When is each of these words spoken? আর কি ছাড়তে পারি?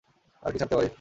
আর 0.43 0.51
কি 0.53 0.57
ছাড়তে 0.59 0.75
পারি? 0.77 0.89